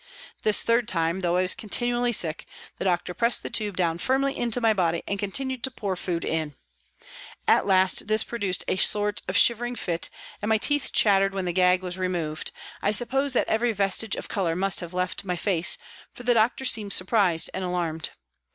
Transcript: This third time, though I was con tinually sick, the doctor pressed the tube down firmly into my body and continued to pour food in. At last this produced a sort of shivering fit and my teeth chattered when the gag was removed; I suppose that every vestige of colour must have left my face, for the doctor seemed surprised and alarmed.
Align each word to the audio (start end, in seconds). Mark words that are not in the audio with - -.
This 0.41 0.63
third 0.63 0.87
time, 0.87 1.21
though 1.21 1.35
I 1.35 1.43
was 1.43 1.53
con 1.53 1.69
tinually 1.69 2.15
sick, 2.15 2.47
the 2.79 2.85
doctor 2.85 3.13
pressed 3.13 3.43
the 3.43 3.51
tube 3.51 3.77
down 3.77 3.99
firmly 3.99 4.35
into 4.35 4.59
my 4.59 4.73
body 4.73 5.03
and 5.07 5.19
continued 5.19 5.61
to 5.61 5.69
pour 5.69 5.95
food 5.95 6.25
in. 6.25 6.55
At 7.47 7.67
last 7.67 8.07
this 8.07 8.23
produced 8.23 8.63
a 8.67 8.77
sort 8.77 9.21
of 9.27 9.37
shivering 9.37 9.75
fit 9.75 10.09
and 10.41 10.49
my 10.49 10.57
teeth 10.57 10.91
chattered 10.91 11.35
when 11.35 11.45
the 11.45 11.53
gag 11.53 11.83
was 11.83 11.99
removed; 11.99 12.51
I 12.81 12.89
suppose 12.89 13.33
that 13.33 13.47
every 13.47 13.73
vestige 13.73 14.15
of 14.15 14.27
colour 14.27 14.55
must 14.55 14.79
have 14.79 14.95
left 14.95 15.23
my 15.23 15.35
face, 15.35 15.77
for 16.15 16.23
the 16.23 16.33
doctor 16.33 16.65
seemed 16.65 16.93
surprised 16.93 17.51
and 17.53 17.63
alarmed. 17.63 18.09